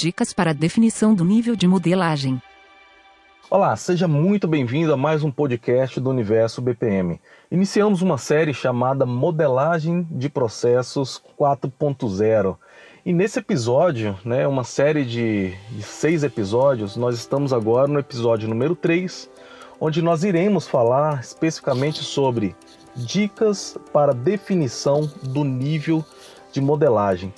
Dicas 0.00 0.32
para 0.32 0.54
definição 0.54 1.14
do 1.14 1.26
nível 1.26 1.54
de 1.54 1.68
modelagem. 1.68 2.40
Olá, 3.50 3.76
seja 3.76 4.08
muito 4.08 4.48
bem-vindo 4.48 4.94
a 4.94 4.96
mais 4.96 5.22
um 5.22 5.30
podcast 5.30 6.00
do 6.00 6.08
Universo 6.08 6.62
BPM. 6.62 7.20
Iniciamos 7.50 8.00
uma 8.00 8.16
série 8.16 8.54
chamada 8.54 9.04
Modelagem 9.04 10.08
de 10.10 10.30
Processos 10.30 11.22
4.0. 11.38 12.56
E 13.04 13.12
nesse 13.12 13.40
episódio, 13.40 14.18
né, 14.24 14.48
uma 14.48 14.64
série 14.64 15.04
de, 15.04 15.54
de 15.70 15.82
seis 15.82 16.24
episódios, 16.24 16.96
nós 16.96 17.14
estamos 17.14 17.52
agora 17.52 17.86
no 17.86 17.98
episódio 17.98 18.48
número 18.48 18.74
3, 18.74 19.28
onde 19.78 20.00
nós 20.00 20.24
iremos 20.24 20.66
falar 20.66 21.20
especificamente 21.20 22.02
sobre 22.02 22.56
dicas 22.96 23.76
para 23.92 24.14
definição 24.14 25.10
do 25.24 25.44
nível 25.44 26.02
de 26.50 26.62
modelagem. 26.62 27.34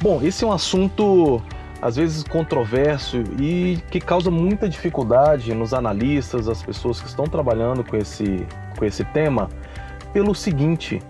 Bom, 0.00 0.22
esse 0.22 0.44
é 0.44 0.46
um 0.46 0.52
assunto 0.52 1.42
às 1.84 1.96
vezes 1.96 2.24
controverso 2.24 3.22
e 3.38 3.78
que 3.90 4.00
causa 4.00 4.30
muita 4.30 4.66
dificuldade 4.66 5.54
nos 5.54 5.74
analistas, 5.74 6.48
as 6.48 6.62
pessoas 6.62 6.98
que 6.98 7.06
estão 7.06 7.26
trabalhando 7.26 7.84
com 7.84 7.94
esse, 7.94 8.46
com 8.78 8.86
esse 8.86 9.04
tema, 9.04 9.50
pelo 10.10 10.34
seguinte: 10.34 11.02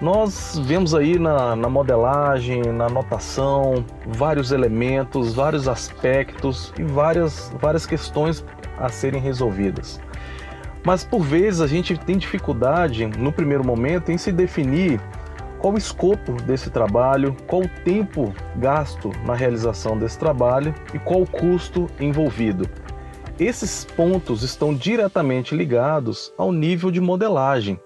nós 0.00 0.56
vemos 0.64 0.94
aí 0.94 1.18
na, 1.18 1.56
na 1.56 1.68
modelagem, 1.68 2.62
na 2.62 2.88
notação, 2.88 3.84
vários 4.06 4.52
elementos, 4.52 5.34
vários 5.34 5.66
aspectos 5.66 6.72
e 6.78 6.84
várias, 6.84 7.52
várias 7.60 7.84
questões 7.84 8.44
a 8.78 8.88
serem 8.88 9.20
resolvidas. 9.20 10.00
Mas 10.84 11.02
por 11.02 11.22
vezes 11.22 11.60
a 11.60 11.66
gente 11.66 11.98
tem 11.98 12.16
dificuldade, 12.16 13.04
no 13.06 13.32
primeiro 13.32 13.64
momento, 13.64 14.12
em 14.12 14.18
se 14.18 14.30
definir 14.30 15.00
qual 15.62 15.74
o 15.74 15.78
escopo 15.78 16.32
desse 16.42 16.70
trabalho, 16.70 17.36
qual 17.46 17.62
o 17.62 17.68
tempo 17.84 18.34
gasto 18.56 19.12
na 19.24 19.32
realização 19.32 19.96
desse 19.96 20.18
trabalho 20.18 20.74
e 20.92 20.98
qual 20.98 21.22
o 21.22 21.30
custo 21.30 21.88
envolvido. 22.00 22.68
Esses 23.38 23.84
pontos 23.84 24.42
estão 24.42 24.74
diretamente 24.74 25.54
ligados 25.54 26.34
ao 26.36 26.50
nível 26.50 26.90
de 26.90 27.00
modelagem. 27.00 27.80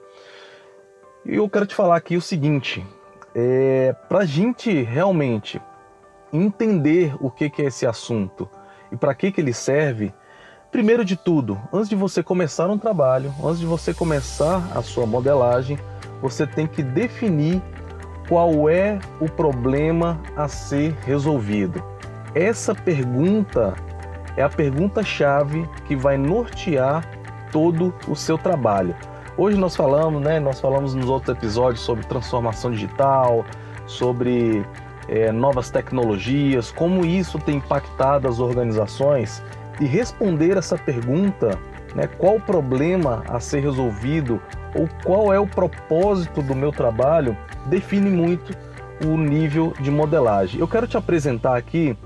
E 1.26 1.36
eu 1.36 1.50
quero 1.50 1.66
te 1.66 1.74
falar 1.74 1.96
aqui 1.96 2.16
o 2.16 2.22
seguinte: 2.22 2.84
é, 3.34 3.94
para 4.08 4.20
a 4.20 4.26
gente 4.26 4.82
realmente 4.82 5.60
entender 6.32 7.14
o 7.20 7.30
que, 7.30 7.50
que 7.50 7.60
é 7.60 7.66
esse 7.66 7.86
assunto 7.86 8.48
e 8.90 8.96
para 8.96 9.14
que, 9.14 9.30
que 9.30 9.40
ele 9.40 9.52
serve, 9.52 10.14
primeiro 10.72 11.04
de 11.04 11.14
tudo, 11.14 11.60
antes 11.70 11.90
de 11.90 11.96
você 11.96 12.22
começar 12.22 12.70
um 12.70 12.78
trabalho, 12.78 13.34
antes 13.44 13.60
de 13.60 13.66
você 13.66 13.92
começar 13.92 14.66
a 14.74 14.80
sua 14.80 15.06
modelagem, 15.06 15.78
você 16.20 16.46
tem 16.46 16.66
que 16.66 16.82
definir 16.82 17.62
qual 18.28 18.68
é 18.68 18.98
o 19.20 19.28
problema 19.28 20.20
a 20.36 20.48
ser 20.48 20.94
resolvido. 21.04 21.82
Essa 22.34 22.74
pergunta 22.74 23.74
é 24.36 24.42
a 24.42 24.48
pergunta-chave 24.48 25.68
que 25.86 25.96
vai 25.96 26.16
nortear 26.16 27.08
todo 27.50 27.94
o 28.06 28.14
seu 28.14 28.36
trabalho. 28.36 28.94
Hoje 29.38 29.56
nós 29.56 29.76
falamos, 29.76 30.22
né? 30.22 30.40
Nós 30.40 30.60
falamos 30.60 30.94
nos 30.94 31.08
outros 31.08 31.36
episódios 31.36 31.80
sobre 31.80 32.04
transformação 32.06 32.70
digital, 32.70 33.44
sobre 33.86 34.64
é, 35.08 35.30
novas 35.30 35.70
tecnologias, 35.70 36.70
como 36.72 37.04
isso 37.04 37.38
tem 37.38 37.56
impactado 37.56 38.28
as 38.28 38.38
organizações. 38.38 39.42
E 39.80 39.84
responder 39.84 40.56
essa 40.56 40.76
pergunta, 40.76 41.58
né? 41.96 42.06
Qual 42.06 42.36
o 42.36 42.40
problema 42.40 43.24
a 43.26 43.40
ser 43.40 43.60
resolvido 43.60 44.40
ou 44.74 44.86
qual 45.02 45.32
é 45.32 45.40
o 45.40 45.46
propósito 45.46 46.42
do 46.42 46.54
meu 46.54 46.70
trabalho 46.70 47.36
define 47.64 48.10
muito 48.10 48.54
o 49.04 49.16
nível 49.16 49.72
de 49.80 49.90
modelagem. 49.90 50.60
Eu 50.60 50.68
quero 50.68 50.86
te 50.86 50.96
apresentar 50.96 51.56
aqui 51.56 51.96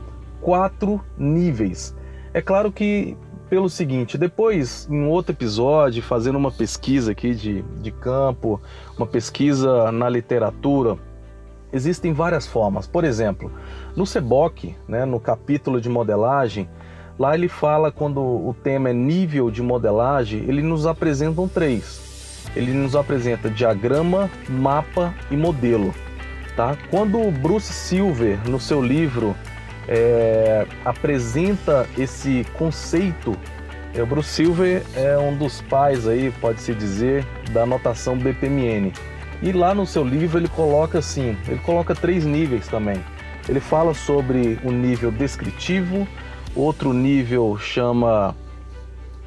quatro 0.41 1.01
níveis. 1.19 1.95
É 2.33 2.41
claro 2.41 2.73
que 2.73 3.17
pelo 3.49 3.69
seguinte, 3.69 4.17
depois 4.17 4.89
em 4.89 5.07
outro 5.07 5.33
episódio, 5.33 6.01
fazendo 6.01 6.39
uma 6.39 6.53
pesquisa 6.53 7.11
aqui 7.11 7.35
de, 7.35 7.63
de 7.81 7.91
campo, 7.91 8.61
uma 8.97 9.07
pesquisa 9.07 9.91
na 9.91 10.09
literatura, 10.09 10.97
existem 11.73 12.13
várias 12.13 12.47
formas. 12.47 12.87
Por 12.87 13.03
exemplo, 13.03 13.51
no 13.97 14.07
SEBOC, 14.07 14.77
né, 14.87 15.05
no 15.05 15.19
capítulo 15.19 15.81
de 15.81 15.89
modelagem, 15.89 16.69
lá 17.21 17.37
ele 17.37 17.47
fala 17.47 17.93
quando 17.93 18.21
o 18.21 18.57
tema 18.65 18.91
é 18.91 18.93
nível 18.93 19.49
de 19.49 19.63
modelagem, 19.63 20.43
ele 20.49 20.63
nos 20.63 20.87
apresentam 20.87 21.47
três 21.47 22.11
ele 22.55 22.73
nos 22.73 22.97
apresenta 22.97 23.49
diagrama, 23.49 24.31
mapa 24.49 25.15
e 25.31 25.37
modelo. 25.37 25.95
Tá? 26.57 26.77
Quando 26.91 27.21
o 27.21 27.31
Bruce 27.31 27.73
Silver, 27.73 28.39
no 28.49 28.59
seu 28.59 28.83
livro, 28.83 29.37
é, 29.89 30.67
apresenta 30.85 31.87
esse 31.97 32.45
conceito, 32.55 33.37
é, 33.95 34.03
o 34.03 34.07
Bruce 34.07 34.31
Silver 34.31 34.83
é 34.95 35.17
um 35.19 35.37
dos 35.37 35.61
pais 35.63 36.07
aí, 36.07 36.33
pode-se 36.41 36.75
dizer, 36.75 37.25
da 37.53 37.65
notação 37.65 38.17
BPMN. 38.17 38.93
E 39.43 39.53
lá 39.53 39.75
no 39.75 39.87
seu 39.87 40.05
livro 40.05 40.39
ele 40.39 40.49
coloca 40.49 40.99
assim, 40.99 41.37
ele 41.49 41.61
coloca 41.61 41.95
três 41.95 42.25
níveis 42.25 42.69
também. 42.69 43.01
Ele 43.49 43.61
fala 43.61 43.95
sobre 43.95 44.59
o 44.63 44.71
nível 44.71 45.11
descritivo, 45.11 46.07
outro 46.55 46.93
nível 46.93 47.57
chama 47.59 48.35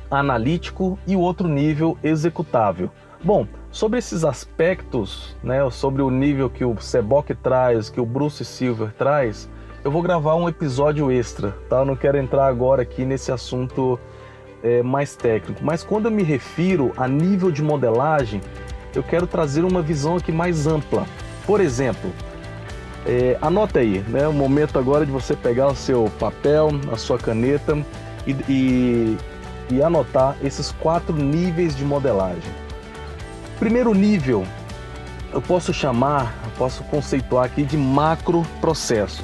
analítico 0.09 0.97
e 1.07 1.15
o 1.15 1.19
outro 1.19 1.47
nível 1.47 1.97
executável. 2.03 2.89
Bom, 3.23 3.47
sobre 3.71 3.99
esses 3.99 4.23
aspectos, 4.23 5.35
né, 5.43 5.67
sobre 5.71 6.01
o 6.01 6.09
nível 6.09 6.49
que 6.49 6.65
o 6.65 6.79
Seboc 6.79 7.29
traz, 7.41 7.89
que 7.89 7.99
o 7.99 8.05
Bruce 8.05 8.43
Silver 8.43 8.93
traz, 8.93 9.49
eu 9.83 9.91
vou 9.91 10.01
gravar 10.01 10.35
um 10.35 10.47
episódio 10.47 11.11
extra, 11.11 11.51
tá? 11.69 11.79
Eu 11.79 11.85
não 11.85 11.95
quero 11.95 12.17
entrar 12.17 12.47
agora 12.47 12.83
aqui 12.83 13.03
nesse 13.03 13.31
assunto 13.31 13.99
é, 14.61 14.81
mais 14.81 15.15
técnico, 15.15 15.61
mas 15.63 15.83
quando 15.83 16.05
eu 16.05 16.11
me 16.11 16.23
refiro 16.23 16.93
a 16.95 17.07
nível 17.07 17.51
de 17.51 17.61
modelagem, 17.61 18.41
eu 18.95 19.03
quero 19.03 19.25
trazer 19.25 19.65
uma 19.65 19.81
visão 19.81 20.15
aqui 20.15 20.31
mais 20.31 20.67
ampla. 20.67 21.05
Por 21.45 21.59
exemplo, 21.59 22.11
é, 23.05 23.37
anota 23.41 23.79
aí, 23.79 23.99
né? 24.07 24.27
O 24.27 24.33
momento 24.33 24.79
agora 24.79 25.05
de 25.05 25.11
você 25.11 25.35
pegar 25.35 25.67
o 25.67 25.75
seu 25.75 26.11
papel, 26.19 26.69
a 26.91 26.97
sua 26.97 27.17
caneta 27.17 27.77
e, 28.25 28.31
e, 28.49 29.17
e 29.69 29.83
anotar 29.83 30.37
esses 30.43 30.71
quatro 30.71 31.15
níveis 31.15 31.75
de 31.75 31.83
modelagem. 31.83 32.51
Primeiro 33.59 33.93
nível, 33.93 34.45
eu 35.31 35.41
posso 35.41 35.73
chamar, 35.73 36.33
eu 36.45 36.51
posso 36.57 36.83
conceituar 36.85 37.45
aqui 37.45 37.63
de 37.63 37.77
macro 37.77 38.43
processo. 38.61 39.23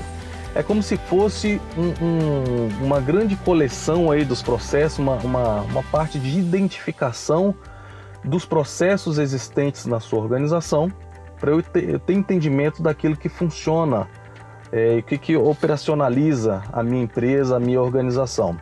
É 0.56 0.63
como 0.63 0.81
se 0.81 0.97
fosse 0.97 1.61
um, 1.78 2.03
um, 2.03 2.85
uma 2.85 3.00
grande 3.00 3.35
coleção 3.35 4.11
aí 4.11 4.25
dos 4.25 4.41
processos, 4.41 4.97
uma, 4.97 5.16
uma, 5.17 5.61
uma 5.61 5.84
parte 5.84 6.17
de 6.17 6.40
identificação 6.40 7.53
dos 8.23 8.46
processos 8.46 9.19
existentes 9.19 9.85
na 9.85 10.00
sua 10.00 10.19
organização, 10.19 10.91
para 11.40 11.52
eu, 11.52 11.64
eu 11.76 12.00
ter 12.00 12.14
entendimento 12.14 12.82
daquilo 12.82 13.16
que 13.16 13.30
funciona, 13.30 14.08
é, 14.72 14.98
o 14.98 15.04
que, 15.04 15.18
que 15.18 15.38
operacionaliza 15.38 16.62
a 16.72 16.84
minha 16.84 17.04
empresa, 17.04 17.58
a 17.58 17.60
minha 17.60 17.82
organização. 17.82 18.58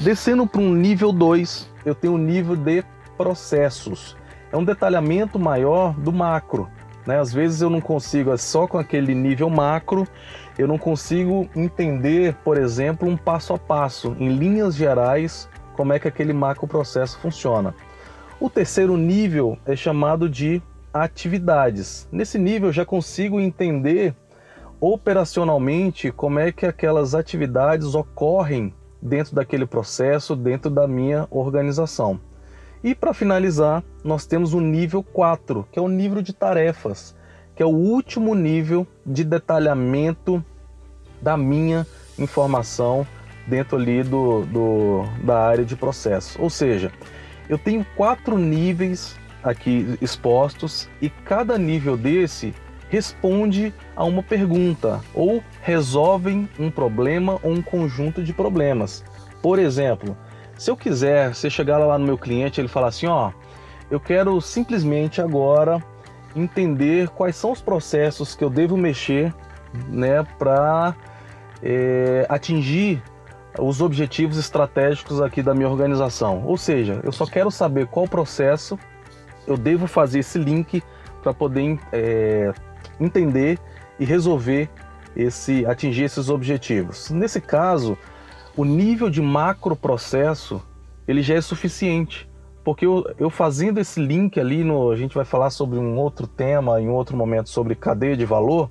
Descendo 0.00 0.46
para 0.46 0.60
um 0.60 0.74
nível 0.74 1.12
2, 1.12 1.68
eu 1.84 1.94
tenho 1.94 2.14
o 2.14 2.16
um 2.16 2.18
nível 2.18 2.56
de 2.56 2.82
processos 3.16 4.16
é 4.52 4.56
um 4.56 4.64
detalhamento 4.64 5.38
maior 5.38 5.94
do 5.94 6.12
macro. 6.12 6.68
Né? 7.06 7.18
Às 7.18 7.32
vezes 7.32 7.62
eu 7.62 7.70
não 7.70 7.80
consigo, 7.80 8.32
é 8.32 8.36
só 8.36 8.66
com 8.66 8.78
aquele 8.78 9.14
nível 9.14 9.48
macro, 9.48 10.06
eu 10.58 10.68
não 10.68 10.76
consigo 10.76 11.48
entender, 11.54 12.34
por 12.44 12.58
exemplo, 12.58 13.08
um 13.08 13.16
passo 13.16 13.54
a 13.54 13.58
passo, 13.58 14.14
em 14.18 14.28
linhas 14.28 14.74
gerais, 14.74 15.48
como 15.74 15.92
é 15.92 15.98
que 15.98 16.08
aquele 16.08 16.32
macro 16.32 16.66
processo 16.66 17.18
funciona. 17.18 17.74
O 18.38 18.50
terceiro 18.50 18.96
nível 18.96 19.56
é 19.64 19.76
chamado 19.76 20.28
de 20.28 20.62
atividades. 20.92 22.08
Nesse 22.10 22.38
nível 22.38 22.72
já 22.72 22.84
consigo 22.84 23.40
entender 23.40 24.14
operacionalmente 24.80 26.10
como 26.10 26.38
é 26.38 26.50
que 26.50 26.66
aquelas 26.66 27.14
atividades 27.14 27.94
ocorrem 27.94 28.74
dentro 29.00 29.34
daquele 29.34 29.66
processo, 29.66 30.34
dentro 30.34 30.70
da 30.70 30.88
minha 30.88 31.26
organização. 31.30 32.20
E 32.82 32.94
para 32.94 33.12
finalizar, 33.12 33.84
nós 34.02 34.24
temos 34.24 34.54
o 34.54 34.60
nível 34.60 35.02
4, 35.02 35.66
que 35.70 35.78
é 35.78 35.82
o 35.82 35.88
nível 35.88 36.22
de 36.22 36.32
tarefas, 36.32 37.14
que 37.54 37.62
é 37.62 37.66
o 37.66 37.68
último 37.68 38.34
nível 38.34 38.86
de 39.04 39.22
detalhamento 39.22 40.42
da 41.20 41.36
minha 41.36 41.86
informação 42.18 43.06
dentro 43.46 43.76
ali 43.76 44.02
do, 44.02 44.46
do, 44.46 45.02
da 45.22 45.40
área 45.40 45.64
de 45.64 45.76
processo. 45.76 46.40
Ou 46.40 46.48
seja, 46.48 46.90
eu 47.48 47.58
tenho 47.58 47.84
quatro 47.96 48.38
níveis 48.38 49.19
aqui 49.42 49.98
expostos 50.00 50.88
e 51.00 51.08
cada 51.08 51.58
nível 51.58 51.96
desse 51.96 52.54
responde 52.88 53.72
a 53.94 54.04
uma 54.04 54.22
pergunta 54.22 55.00
ou 55.14 55.42
resolvem 55.62 56.48
um 56.58 56.70
problema 56.70 57.38
ou 57.42 57.52
um 57.52 57.62
conjunto 57.62 58.22
de 58.22 58.32
problemas. 58.32 59.04
Por 59.40 59.58
exemplo, 59.58 60.16
se 60.58 60.70
eu 60.70 60.76
quiser, 60.76 61.34
você 61.34 61.48
chegar 61.48 61.78
lá 61.78 61.96
no 61.96 62.04
meu 62.04 62.18
cliente, 62.18 62.60
ele 62.60 62.68
falar 62.68 62.88
assim, 62.88 63.06
ó, 63.06 63.30
eu 63.90 63.98
quero 63.98 64.40
simplesmente 64.40 65.20
agora 65.20 65.82
entender 66.34 67.08
quais 67.08 67.36
são 67.36 67.52
os 67.52 67.62
processos 67.62 68.34
que 68.34 68.44
eu 68.44 68.50
devo 68.50 68.76
mexer, 68.76 69.32
né, 69.88 70.22
para 70.38 70.94
é, 71.62 72.26
atingir 72.28 73.02
os 73.58 73.80
objetivos 73.80 74.38
estratégicos 74.38 75.20
aqui 75.20 75.42
da 75.42 75.54
minha 75.54 75.68
organização. 75.68 76.44
Ou 76.44 76.56
seja, 76.56 77.00
eu 77.02 77.12
só 77.12 77.26
quero 77.26 77.50
saber 77.50 77.86
qual 77.86 78.06
processo 78.06 78.78
eu 79.46 79.56
devo 79.56 79.86
fazer 79.86 80.20
esse 80.20 80.38
link 80.38 80.82
para 81.22 81.34
poder 81.34 81.78
é, 81.92 82.52
entender 82.98 83.58
e 83.98 84.04
resolver 84.04 84.68
esse, 85.14 85.66
atingir 85.66 86.04
esses 86.04 86.28
objetivos. 86.28 87.10
Nesse 87.10 87.40
caso, 87.40 87.96
o 88.56 88.64
nível 88.64 89.10
de 89.10 89.20
macro 89.20 89.76
processo 89.76 90.62
ele 91.06 91.22
já 91.22 91.34
é 91.34 91.40
suficiente, 91.40 92.28
porque 92.62 92.86
eu, 92.86 93.04
eu 93.18 93.30
fazendo 93.30 93.78
esse 93.78 94.00
link 94.00 94.38
ali, 94.38 94.62
no, 94.62 94.90
a 94.90 94.96
gente 94.96 95.14
vai 95.14 95.24
falar 95.24 95.50
sobre 95.50 95.78
um 95.78 95.96
outro 95.96 96.26
tema 96.26 96.80
em 96.80 96.88
outro 96.88 97.16
momento 97.16 97.48
sobre 97.48 97.74
cadeia 97.74 98.16
de 98.16 98.24
valor, 98.24 98.70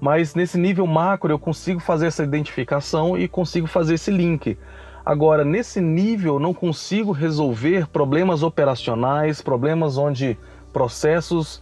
mas 0.00 0.34
nesse 0.34 0.58
nível 0.58 0.86
macro 0.86 1.32
eu 1.32 1.38
consigo 1.38 1.80
fazer 1.80 2.06
essa 2.06 2.22
identificação 2.22 3.16
e 3.16 3.26
consigo 3.26 3.66
fazer 3.66 3.94
esse 3.94 4.10
link. 4.10 4.56
Agora, 5.04 5.44
nesse 5.44 5.80
nível, 5.80 6.38
não 6.38 6.54
consigo 6.54 7.10
resolver 7.10 7.88
problemas 7.88 8.42
operacionais, 8.42 9.42
problemas 9.42 9.98
onde 9.98 10.38
processos 10.72 11.60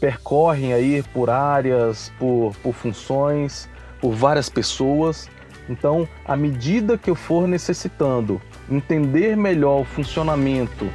percorrem 0.00 0.72
aí 0.72 1.02
por 1.12 1.28
áreas, 1.28 2.12
por, 2.18 2.54
por 2.62 2.72
funções, 2.72 3.68
por 4.00 4.12
várias 4.12 4.48
pessoas. 4.48 5.28
Então, 5.68 6.08
à 6.24 6.36
medida 6.36 6.96
que 6.96 7.10
eu 7.10 7.16
for 7.16 7.48
necessitando 7.48 8.40
entender 8.70 9.36
melhor 9.36 9.80
o 9.80 9.84
funcionamento 9.84 10.88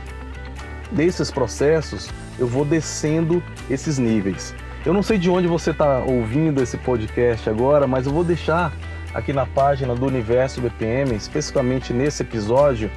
desses 0.91 1.29
processos, 1.29 2.09
eu 2.39 2.47
vou 2.47 2.63
descendo 2.63 3.43
esses 3.69 3.97
níveis. 3.97 4.55
Eu 4.85 4.93
não 4.93 5.03
sei 5.03 5.17
de 5.17 5.29
onde 5.29 5.47
você 5.47 5.71
está 5.71 5.99
ouvindo 5.99 6.61
esse 6.61 6.77
podcast 6.77 7.49
agora, 7.49 7.87
mas 7.87 8.05
eu 8.05 8.13
vou 8.13 8.23
deixar 8.23 8.73
aqui 9.13 9.31
na 9.31 9.45
página 9.45 9.93
do 9.93 10.05
Universo 10.05 10.59
BPM, 10.59 11.15
especificamente 11.15 11.93
nesse 11.93 12.23
episódio, 12.23 12.89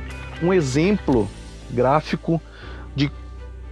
um 0.42 0.52
exemplo 0.52 1.28
gráfico 1.70 2.40
de 2.94 3.10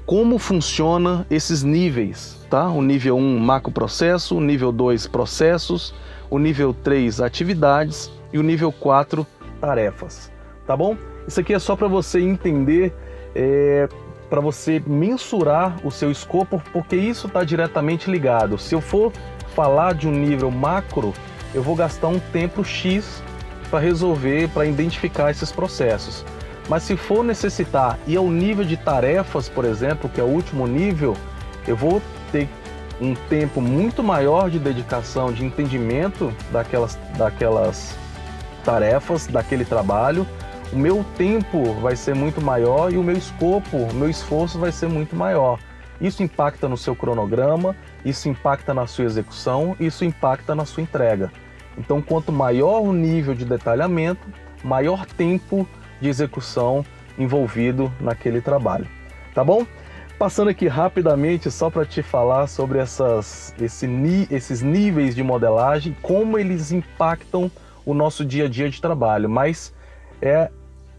como 0.04 0.38
funciona 0.38 1.26
esses 1.30 1.62
níveis, 1.62 2.38
tá? 2.50 2.68
O 2.68 2.82
nível 2.82 3.16
1 3.16 3.38
macro 3.38 3.72
processo, 3.72 4.36
o 4.36 4.40
nível 4.40 4.70
2 4.70 5.06
processos, 5.06 5.94
o 6.28 6.38
nível 6.38 6.74
3 6.74 7.20
atividades 7.20 8.10
e 8.32 8.38
o 8.38 8.42
nível 8.42 8.70
4 8.70 9.26
tarefas, 9.60 10.30
tá 10.66 10.76
bom? 10.76 10.96
Isso 11.26 11.40
aqui 11.40 11.54
é 11.54 11.58
só 11.58 11.74
para 11.74 11.88
você 11.88 12.20
entender 12.20 12.92
é, 13.34 13.88
para 14.28 14.40
você 14.40 14.82
mensurar 14.86 15.76
o 15.84 15.90
seu 15.90 16.10
escopo, 16.10 16.62
porque 16.72 16.96
isso 16.96 17.26
está 17.26 17.44
diretamente 17.44 18.10
ligado. 18.10 18.58
Se 18.58 18.74
eu 18.74 18.80
for 18.80 19.12
falar 19.54 19.94
de 19.94 20.08
um 20.08 20.10
nível 20.10 20.50
macro, 20.50 21.14
eu 21.54 21.62
vou 21.62 21.76
gastar 21.76 22.08
um 22.08 22.18
tempo 22.18 22.64
X 22.64 23.22
para 23.70 23.78
resolver, 23.78 24.48
para 24.48 24.66
identificar 24.66 25.30
esses 25.30 25.50
processos. 25.52 26.24
Mas 26.68 26.82
se 26.82 26.96
for 26.96 27.22
necessitar 27.22 27.98
ir 28.06 28.16
ao 28.16 28.28
nível 28.28 28.64
de 28.64 28.76
tarefas, 28.76 29.48
por 29.48 29.64
exemplo, 29.64 30.08
que 30.08 30.20
é 30.20 30.24
o 30.24 30.28
último 30.28 30.66
nível, 30.66 31.16
eu 31.66 31.76
vou 31.76 32.02
ter 32.32 32.48
um 33.00 33.14
tempo 33.14 33.60
muito 33.60 34.02
maior 34.02 34.50
de 34.50 34.58
dedicação, 34.58 35.32
de 35.32 35.44
entendimento 35.44 36.32
daquelas, 36.50 36.98
daquelas 37.16 37.94
tarefas, 38.64 39.26
daquele 39.26 39.64
trabalho, 39.64 40.26
o 40.72 40.76
meu 40.76 41.04
tempo 41.16 41.74
vai 41.74 41.94
ser 41.94 42.14
muito 42.14 42.40
maior 42.40 42.92
e 42.92 42.96
o 42.96 43.02
meu 43.02 43.16
escopo, 43.16 43.76
o 43.76 43.94
meu 43.94 44.08
esforço 44.08 44.58
vai 44.58 44.72
ser 44.72 44.88
muito 44.88 45.14
maior. 45.14 45.58
Isso 46.00 46.22
impacta 46.22 46.68
no 46.68 46.76
seu 46.76 46.96
cronograma, 46.96 47.76
isso 48.04 48.28
impacta 48.28 48.74
na 48.74 48.86
sua 48.86 49.04
execução, 49.04 49.76
isso 49.78 50.04
impacta 50.04 50.54
na 50.54 50.64
sua 50.64 50.82
entrega. 50.82 51.30
Então, 51.78 52.00
quanto 52.00 52.30
maior 52.32 52.80
o 52.80 52.92
nível 52.92 53.34
de 53.34 53.44
detalhamento, 53.44 54.26
maior 54.62 55.04
tempo 55.06 55.66
de 56.00 56.08
execução 56.08 56.84
envolvido 57.18 57.92
naquele 58.00 58.40
trabalho. 58.40 58.86
Tá 59.34 59.44
bom? 59.44 59.66
Passando 60.18 60.48
aqui 60.48 60.68
rapidamente 60.68 61.50
só 61.50 61.68
para 61.68 61.84
te 61.84 62.02
falar 62.02 62.46
sobre 62.46 62.78
essas, 62.78 63.54
esse, 63.60 63.88
esses 64.30 64.62
níveis 64.62 65.14
de 65.14 65.22
modelagem, 65.22 65.96
como 66.00 66.38
eles 66.38 66.70
impactam 66.70 67.50
o 67.84 67.92
nosso 67.92 68.24
dia 68.24 68.44
a 68.44 68.48
dia 68.48 68.70
de 68.70 68.80
trabalho, 68.80 69.28
mas 69.28 69.74
é 70.22 70.50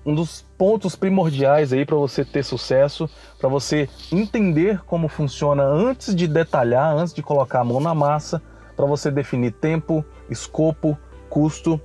um 0.05 0.13
dos 0.13 0.45
pontos 0.57 0.95
primordiais 0.95 1.73
aí 1.73 1.85
para 1.85 1.95
você 1.95 2.23
ter 2.23 2.43
sucesso, 2.43 3.09
para 3.39 3.49
você 3.49 3.89
entender 4.11 4.81
como 4.85 5.07
funciona 5.07 5.63
antes 5.63 6.13
de 6.13 6.27
detalhar, 6.27 6.95
antes 6.95 7.13
de 7.13 7.23
colocar 7.23 7.61
a 7.61 7.63
mão 7.63 7.79
na 7.79 7.95
massa, 7.95 8.41
para 8.75 8.85
você 8.85 9.09
definir 9.09 9.51
tempo, 9.51 10.03
escopo, 10.29 10.97
custo 11.29 11.79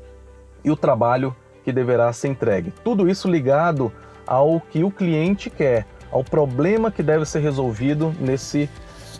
e 0.64 0.70
o 0.70 0.76
trabalho 0.76 1.34
que 1.64 1.72
deverá 1.72 2.12
ser 2.12 2.28
entregue. 2.28 2.72
Tudo 2.84 3.08
isso 3.08 3.28
ligado 3.28 3.92
ao 4.26 4.60
que 4.60 4.84
o 4.84 4.90
cliente 4.90 5.50
quer, 5.50 5.86
ao 6.10 6.24
problema 6.24 6.90
que 6.90 7.02
deve 7.02 7.24
ser 7.24 7.40
resolvido 7.40 8.14
nesse, 8.18 8.68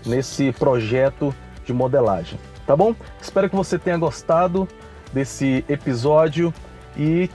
nesse 0.04 0.52
projeto 0.52 1.34
de 1.64 1.72
modelagem. 1.72 2.38
Tá 2.66 2.76
bom? 2.76 2.94
Espero 3.20 3.48
que 3.48 3.56
você 3.56 3.78
tenha 3.78 3.98
gostado 3.98 4.68
desse 5.12 5.64
episódio 5.68 6.54
e 6.96 7.28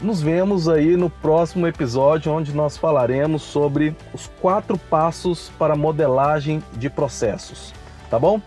nos 0.00 0.22
vemos 0.22 0.68
aí 0.68 0.96
no 0.96 1.10
próximo 1.10 1.66
episódio, 1.66 2.32
onde 2.32 2.54
nós 2.54 2.76
falaremos 2.76 3.42
sobre 3.42 3.96
os 4.14 4.30
quatro 4.40 4.78
passos 4.78 5.50
para 5.58 5.74
modelagem 5.74 6.62
de 6.74 6.88
processos. 6.88 7.74
Tá 8.08 8.18
bom? 8.18 8.40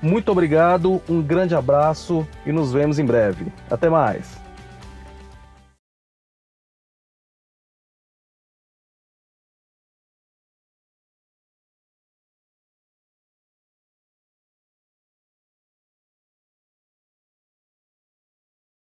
Muito 0.00 0.30
obrigado, 0.30 1.00
um 1.08 1.22
grande 1.22 1.54
abraço 1.54 2.26
e 2.44 2.52
nos 2.52 2.72
vemos 2.72 2.98
em 2.98 3.04
breve. 3.04 3.46
Até 3.70 3.88
mais! 3.88 4.45